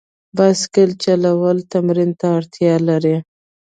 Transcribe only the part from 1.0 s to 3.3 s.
چلول تمرین ته اړتیا لري.